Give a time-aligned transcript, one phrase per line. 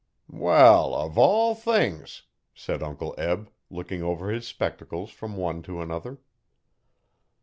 [0.27, 2.23] 'Wall, of all things!'
[2.55, 6.17] said Uncle Eb, looking over his spectacles from one to another.